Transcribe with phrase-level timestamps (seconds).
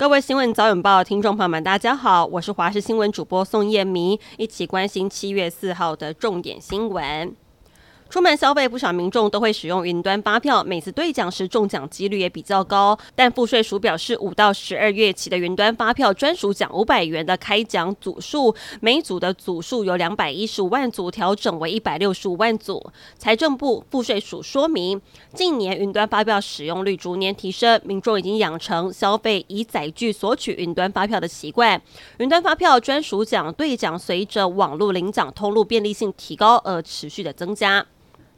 [0.00, 7.36] 各位新闻早晚报听众朋友们，大家好，我是华视新闻主播宋燕明，一起关心七月四号的重点新闻。
[8.10, 12.98] 出门消费，不少民众都会使用云端发票，每次兑奖时中奖几率也比较高。
[13.14, 22.84] 但赋税署表示，五到十二月起的云端发票专属奖五百元的开奖组数，每组的组数由两百一十五万组调整为一百六十五万组。
[23.16, 25.00] 财政部赋税署说明，
[25.32, 31.80] 近年云端发票使用率逐年提升，民众已经养成消费以载具索取云端发票的习惯。
[32.18, 37.86] 云端发票专属奖兑奖随着网络领奖通路便利性提高而持续的增加。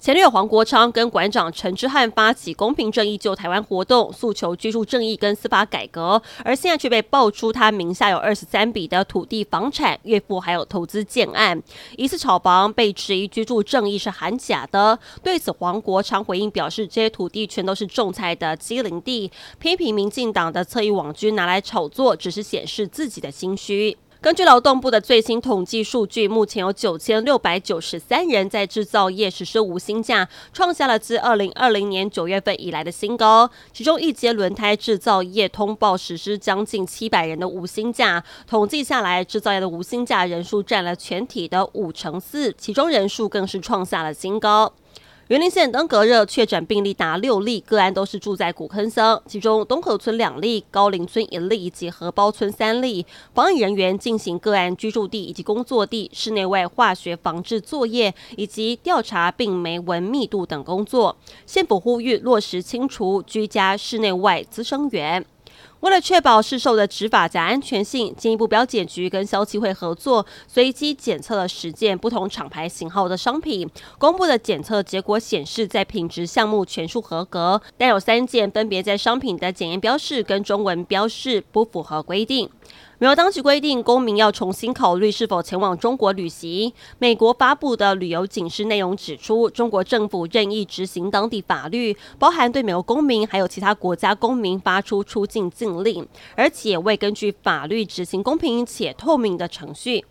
[0.00, 11.62] 前女友黄国昌跟馆长陈之汉发起公平正义救台湾活动，诉求居住正义跟司法改革，而现在却被爆出他名下有二十三笔的土地房产，岳父还有投资建案，
[11.98, 14.98] 疑似炒房，被质疑居住正义是含假的。
[15.22, 23.98] 对此，黄国昌回应表示，这些土地全都是种菜的机灵地，批评民进党的侧翼网军拿来炒作，只是显示自己的心虚。
[24.22, 33.50] 根据劳动部的最新统计数据，目前有九千六百九十三人在制造业实施无薪假，创下了自二零二零年九月份以来的新高。
[33.72, 44.70] 其中，一节轮胎制造业通报实施将近七百人的无薪假，统计下来，制造业的无薪假人数占了全体的五成四，其中人数更是创下了新高。
[45.30, 53.06] 员林县登革热确诊病例达六例，个案都是住在古坑乡，其中东河村两例，高林村一例以及荷包村三例。
[53.32, 61.16] 防疫人员进行个案居住地以及工作地室内外化学防治作业，以及调查病媒蚊密度等工作。
[61.46, 65.24] 县府呼吁落实清除居家室内外滋生源。
[65.80, 73.68] 为了确保市售的纸发夹安全性，进一步标检局跟消基会合作，随机检测了十件不同厂牌型号的商品。
[73.96, 82.50] 公布的检测结果显示，在品质项目全数合格，但有三件分别在商品的检验标示跟中文标示不符合规定。
[83.00, 86.70] 美国当局规定，公民要重新考虑是否前往中国旅行。
[86.98, 96.06] 美国发布的旅游警示内容指出，中国政府任意执行当地法律，包含对美国公民还有其他国家公民发出出境禁令，
[96.36, 100.04] 而且未根据法律执行公平且透明的程序。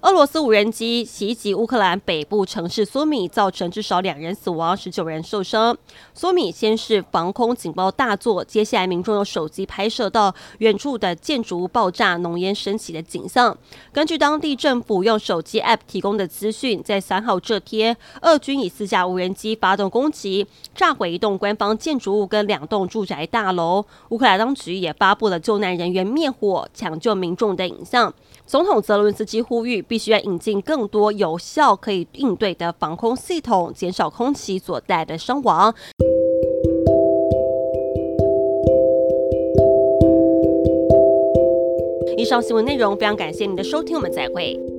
[0.00, 5.76] 俄罗斯无人机袭击乌克兰北部城市苏米，造成至少两人死亡，十九人受伤。
[6.14, 13.56] 苏米先是防空警报大作，接下来民众用手机拍摄到远处的建筑物爆炸、浓烟升起的景象。
[13.92, 23.84] 根据当地政府用手机 App 提供的资讯，在三号这天，俄军以四架无人机发动攻击，炸毁一栋官方建筑物跟两栋住宅大楼。
[24.10, 28.14] 乌克兰当局也发布了救难人员灭火、抢救民众的影像。
[28.46, 35.74] 总统泽伦斯基呼吁，必须要引进更多有效可以应对的防空系统，减少空袭所带来的伤亡。
[42.16, 44.77] 以上新闻内容非常感谢您的收听，我们再会。